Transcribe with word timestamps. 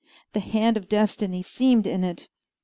The 0.33 0.39
hand 0.39 0.77
of 0.77 0.89
destiny 0.89 1.43
seemed 1.43 1.85
in 1.85 2.03
it. 2.03 2.27